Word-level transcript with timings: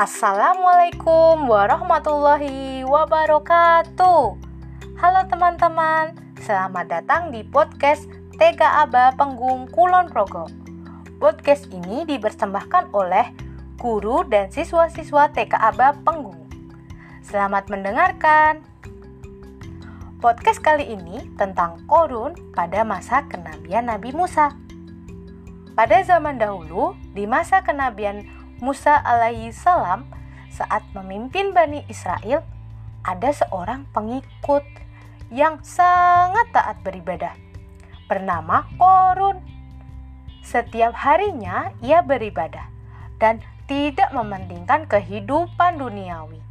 Assalamualaikum 0.00 1.44
warahmatullahi 1.44 2.88
wabarakatuh. 2.88 4.32
Halo 4.96 5.20
teman-teman, 5.28 6.16
selamat 6.40 6.88
datang 6.88 7.28
di 7.28 7.44
podcast 7.44 8.08
Tega 8.40 8.80
Aba 8.80 9.12
Penggung 9.12 9.68
Kulon 9.68 10.08
Progo. 10.08 10.48
Podcast 11.20 11.68
ini 11.68 12.08
dipersembahkan 12.08 12.96
oleh 12.96 13.28
guru 13.76 14.24
dan 14.24 14.48
siswa-siswa 14.48 15.36
TK 15.36 15.52
Aba 15.52 15.92
Penggung. 16.00 16.48
Selamat 17.20 17.68
mendengarkan. 17.68 18.64
Podcast 20.16 20.64
kali 20.64 20.96
ini 20.96 21.28
tentang 21.36 21.76
korun 21.84 22.32
pada 22.56 22.88
masa 22.88 23.28
kenabian 23.28 23.92
Nabi 23.92 24.16
Musa. 24.16 24.48
Pada 25.76 26.00
zaman 26.00 26.40
dahulu, 26.40 26.96
di 27.12 27.28
masa 27.28 27.60
kenabian 27.60 28.39
Musa 28.60 28.92
alaihi 28.92 29.56
salam 29.56 30.04
saat 30.52 30.84
memimpin 30.92 31.56
Bani 31.56 31.80
Israel, 31.88 32.44
ada 33.00 33.32
seorang 33.32 33.88
pengikut 33.88 34.60
yang 35.32 35.64
sangat 35.64 36.44
taat 36.52 36.76
beribadah 36.84 37.32
bernama 38.04 38.68
Korun. 38.76 39.40
Setiap 40.44 40.92
harinya 40.92 41.72
ia 41.80 42.04
beribadah 42.04 42.68
dan 43.16 43.40
tidak 43.64 44.12
mementingkan 44.12 44.84
kehidupan 44.84 45.80
duniawi. 45.80 46.44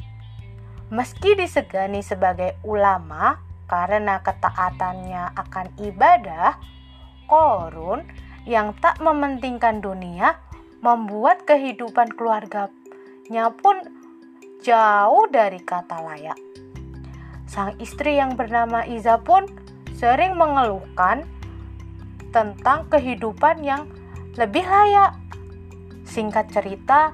Meski 0.89 1.37
disegani 1.37 2.01
sebagai 2.01 2.57
ulama 2.65 3.37
karena 3.69 4.17
ketaatannya 4.25 5.37
akan 5.37 5.67
ibadah, 5.77 6.57
Korun 7.29 8.01
yang 8.49 8.73
tak 8.81 8.97
mementingkan 8.97 9.77
dunia 9.77 10.48
membuat 10.79 11.43
kehidupan 11.43 12.15
keluarganya 12.15 13.51
pun 13.59 13.79
jauh 14.63 15.25
dari 15.31 15.59
kata 15.63 15.99
layak. 16.03 16.39
Sang 17.49 17.75
istri 17.81 18.19
yang 18.19 18.37
bernama 18.37 18.85
Iza 18.85 19.19
pun 19.19 19.49
sering 19.97 20.37
mengeluhkan 20.37 21.25
tentang 22.29 22.85
kehidupan 22.87 23.65
yang 23.65 23.89
lebih 24.37 24.63
layak. 24.63 25.17
Singkat 26.05 26.53
cerita, 26.53 27.13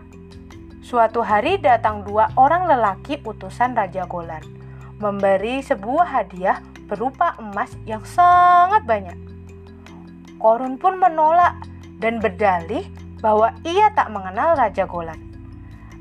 suatu 0.84 1.24
hari 1.24 1.58
datang 1.58 2.04
dua 2.04 2.30
orang 2.36 2.68
lelaki 2.68 3.20
utusan 3.24 3.74
Raja 3.74 4.04
Golan 4.06 4.56
memberi 5.00 5.60
sebuah 5.60 6.08
hadiah 6.08 6.64
berupa 6.88 7.36
emas 7.42 7.76
yang 7.84 8.04
sangat 8.08 8.88
banyak. 8.88 9.18
Korun 10.40 10.80
pun 10.80 11.00
menolak 11.02 11.58
dan 12.00 12.22
berdalih 12.24 12.86
bahwa 13.26 13.58
ia 13.66 13.90
tak 13.98 14.14
mengenal 14.14 14.54
Raja 14.54 14.86
Golan 14.86 15.18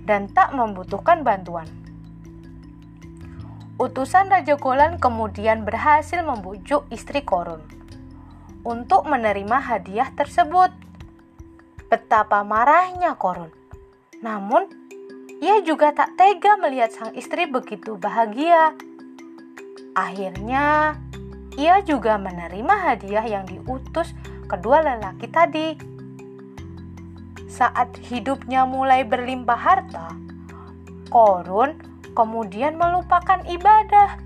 dan 0.04 0.28
tak 0.28 0.52
membutuhkan 0.52 1.24
bantuan. 1.24 1.64
Utusan 3.80 4.28
Raja 4.28 4.60
Golan 4.60 5.00
kemudian 5.00 5.64
berhasil 5.64 6.20
membujuk 6.20 6.84
istri 6.92 7.24
Korun 7.24 7.64
untuk 8.60 9.08
menerima 9.08 9.56
hadiah 9.56 10.12
tersebut. 10.12 10.68
Betapa 11.88 12.44
marahnya 12.44 13.16
Korun. 13.16 13.48
Namun, 14.20 14.68
ia 15.40 15.64
juga 15.64 15.96
tak 15.96 16.20
tega 16.20 16.60
melihat 16.60 16.92
sang 16.92 17.16
istri 17.16 17.48
begitu 17.48 17.96
bahagia. 17.96 18.76
Akhirnya, 19.96 21.00
ia 21.56 21.80
juga 21.80 22.20
menerima 22.20 22.74
hadiah 22.84 23.24
yang 23.24 23.48
diutus 23.48 24.12
kedua 24.44 24.84
lelaki 24.84 25.24
tadi 25.32 25.93
saat 27.54 27.94
hidupnya 28.10 28.66
mulai 28.66 29.06
berlimpah 29.06 29.54
harta, 29.54 30.10
Korun 31.06 31.78
kemudian 32.18 32.74
melupakan 32.74 33.38
ibadah. 33.46 34.18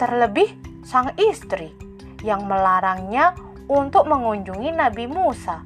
Terlebih 0.00 0.56
sang 0.80 1.12
istri 1.20 1.76
yang 2.24 2.48
melarangnya 2.48 3.36
untuk 3.68 4.08
mengunjungi 4.08 4.72
Nabi 4.72 5.04
Musa 5.04 5.60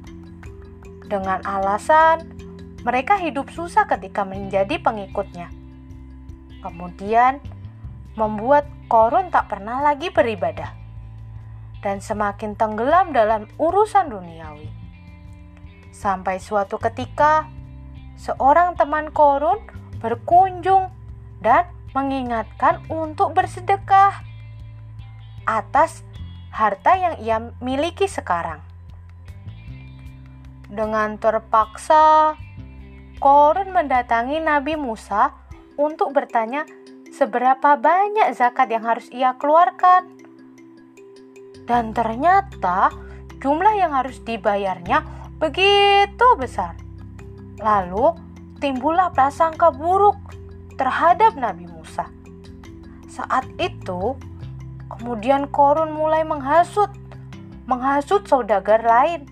dengan 1.07 1.39
alasan 1.47 2.27
mereka 2.83 3.15
hidup 3.15 3.47
susah 3.55 3.87
ketika 3.87 4.27
menjadi 4.27 4.75
pengikutnya. 4.83 5.47
Kemudian 6.59 7.39
membuat 8.19 8.67
Korun 8.91 9.31
tak 9.31 9.47
pernah 9.47 9.79
lagi 9.79 10.11
beribadah 10.11 10.75
dan 11.79 12.03
semakin 12.03 12.59
tenggelam 12.59 13.15
dalam 13.15 13.47
urusan 13.55 14.11
duniawi. 14.11 14.88
Sampai 15.89 16.37
suatu 16.37 16.77
ketika, 16.77 17.49
seorang 18.15 18.77
teman 18.77 19.09
Korun 19.09 19.59
berkunjung 19.99 20.89
dan 21.43 21.67
mengingatkan 21.97 22.83
untuk 22.87 23.33
bersedekah 23.33 24.21
atas 25.49 26.05
harta 26.53 26.93
yang 26.93 27.15
ia 27.21 27.37
miliki 27.59 28.05
sekarang. 28.05 28.61
Dengan 30.69 31.17
terpaksa, 31.17 32.37
Korun 33.17 33.73
mendatangi 33.73 34.37
Nabi 34.39 34.77
Musa 34.77 35.33
untuk 35.75 36.13
bertanya 36.13 36.63
seberapa 37.09 37.75
banyak 37.75 38.31
zakat 38.37 38.69
yang 38.69 38.85
harus 38.85 39.09
ia 39.09 39.33
keluarkan. 39.35 40.07
Dan 41.65 41.91
ternyata 41.91 42.93
jumlah 43.41 43.75
yang 43.75 43.97
harus 43.97 44.21
dibayarnya 44.21 45.18
begitu 45.39 46.27
besar. 46.35 46.75
Lalu 47.63 48.11
timbullah 48.59 49.07
prasangka 49.15 49.71
buruk 49.71 50.19
terhadap 50.75 51.39
Nabi 51.39 51.63
Musa. 51.71 52.11
Saat 53.07 53.47
itu, 53.55 54.19
kemudian 54.91 55.47
Korun 55.47 55.95
mulai 55.95 56.27
menghasut, 56.27 56.91
menghasut 57.65 58.27
saudagar 58.27 58.83
lain 58.83 59.27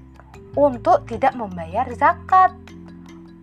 untuk 0.56 1.03
tidak 1.12 1.35
membayar 1.35 1.88
zakat. 1.91 2.56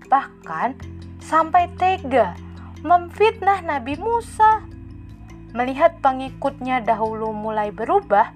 Bahkan 0.09 0.77
sampai 1.21 1.69
tega 1.77 2.33
memfitnah 2.81 3.61
Nabi 3.61 4.01
Musa. 4.01 4.65
Melihat 5.55 6.03
pengikutnya 6.03 6.83
dahulu 6.83 7.31
mulai 7.31 7.71
berubah, 7.71 8.35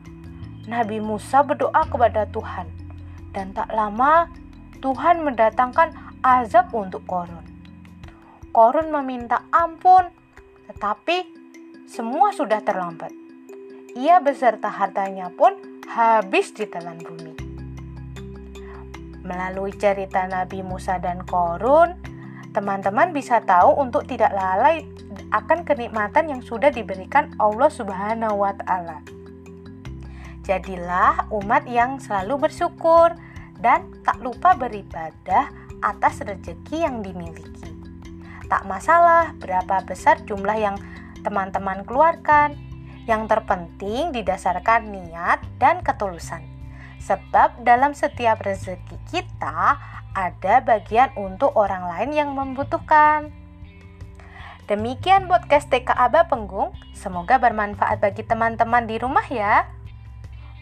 Nabi 0.71 1.03
Musa 1.03 1.43
berdoa 1.43 1.83
kepada 1.91 2.31
Tuhan 2.31 2.88
dan 3.33 3.53
tak 3.53 3.69
lama 3.73 4.29
Tuhan 4.79 5.27
mendatangkan 5.27 6.21
azab 6.23 6.71
untuk 6.75 7.03
Korun. 7.07 7.45
Korun 8.55 8.89
meminta 8.91 9.45
ampun, 9.51 10.09
tetapi 10.71 11.27
semua 11.87 12.31
sudah 12.31 12.63
terlambat. 12.63 13.11
Ia 13.99 14.23
beserta 14.23 14.71
hartanya 14.71 15.33
pun 15.35 15.57
habis 15.91 16.55
di 16.55 16.69
telan 16.69 17.01
bumi. 17.01 17.35
Melalui 19.27 19.75
cerita 19.77 20.25
Nabi 20.25 20.63
Musa 20.63 20.97
dan 21.03 21.27
Korun, 21.27 21.99
teman-teman 22.55 23.13
bisa 23.13 23.43
tahu 23.45 23.77
untuk 23.77 24.07
tidak 24.09 24.33
lalai 24.33 24.87
akan 25.35 25.67
kenikmatan 25.67 26.33
yang 26.33 26.41
sudah 26.41 26.73
diberikan 26.73 27.35
Allah 27.37 27.69
Subhanahu 27.69 28.41
wa 28.41 28.53
Ta'ala. 28.57 29.18
Jadilah 30.49 31.29
umat 31.29 31.69
yang 31.69 32.01
selalu 32.01 32.49
bersyukur 32.49 33.13
dan 33.61 33.93
tak 34.01 34.17
lupa 34.25 34.57
beribadah 34.57 35.53
atas 35.85 36.25
rezeki 36.25 36.89
yang 36.89 37.05
dimiliki. 37.05 37.69
Tak 38.49 38.65
masalah 38.65 39.37
berapa 39.37 39.85
besar 39.85 40.25
jumlah 40.25 40.57
yang 40.57 40.81
teman-teman 41.21 41.85
keluarkan. 41.85 42.57
Yang 43.05 43.29
terpenting 43.29 44.13
didasarkan 44.17 44.89
niat 44.89 45.45
dan 45.61 45.85
ketulusan. 45.85 46.45
Sebab 47.05 47.61
dalam 47.61 47.93
setiap 47.93 48.41
rezeki 48.41 48.97
kita 49.09 49.77
ada 50.17 50.55
bagian 50.65 51.13
untuk 51.17 51.53
orang 51.61 51.93
lain 51.93 52.11
yang 52.17 52.31
membutuhkan. 52.33 53.33
Demikian 54.69 55.29
podcast 55.29 55.69
TK 55.73 55.93
Aba 55.93 56.29
Penggung. 56.29 56.73
Semoga 56.93 57.37
bermanfaat 57.37 58.01
bagi 58.01 58.25
teman-teman 58.25 58.85
di 58.85 59.01
rumah 59.01 59.25
ya. 59.29 59.78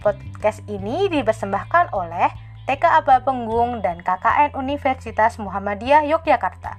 Podcast 0.04 0.60
ini 0.68 1.08
dipersembahkan 1.08 1.96
oleh 1.96 2.28
TK 2.66 2.84
Aba 3.00 3.22
Penggung 3.22 3.80
dan 3.80 4.02
KKN 4.02 4.58
Universitas 4.58 5.38
Muhammadiyah 5.38 6.04
Yogyakarta. 6.10 6.76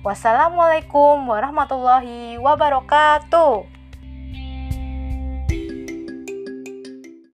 Wassalamualaikum 0.00 1.26
warahmatullahi 1.28 2.40
wabarakatuh. 2.40 3.77